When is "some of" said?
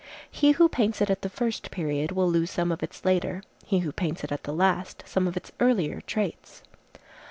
2.49-2.81, 5.05-5.37